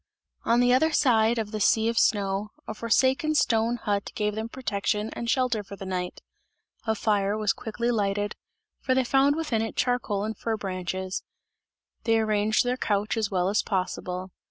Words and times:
On 0.45 0.61
the 0.61 0.73
other 0.73 0.91
side 0.91 1.37
of 1.37 1.51
the 1.51 1.59
sea 1.59 1.87
of 1.87 1.99
snow, 1.99 2.49
a 2.67 2.73
forsaken 2.73 3.35
stone 3.35 3.75
hut 3.75 4.11
gave 4.15 4.33
them 4.33 4.49
protection 4.49 5.11
and 5.13 5.29
shelter 5.29 5.61
for 5.63 5.75
the 5.75 5.85
night; 5.85 6.21
a 6.87 6.95
fire 6.95 7.37
was 7.37 7.53
quickly 7.53 7.91
lighted, 7.91 8.35
for 8.79 8.95
they 8.95 9.03
found 9.03 9.35
within 9.35 9.61
it 9.61 9.75
charcoal 9.75 10.23
and 10.23 10.39
fir 10.39 10.57
branches; 10.57 11.21
they 12.05 12.19
arranged 12.19 12.63
their 12.63 12.77
couch 12.77 13.15
as 13.15 13.29
well 13.29 13.47
as 13.47 13.61
possible. 13.61 14.31